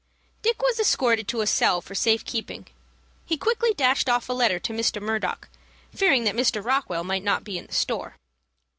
Dick 0.41 0.63
was 0.63 0.79
escorted 0.79 1.27
to 1.27 1.41
a 1.41 1.45
cell 1.45 1.79
for 1.79 1.93
safe 1.93 2.25
keeping. 2.25 2.65
He 3.23 3.37
quickly 3.37 3.71
dashed 3.71 4.09
off 4.09 4.29
a 4.29 4.33
letter 4.33 4.57
to 4.57 4.73
Mr. 4.73 4.99
Murdock, 4.99 5.47
fearing 5.93 6.23
that 6.23 6.33
Mr. 6.33 6.65
Rockwell 6.65 7.03
might 7.03 7.23
not 7.23 7.43
be 7.43 7.59
in 7.59 7.67
the 7.67 7.71
store. 7.73 8.15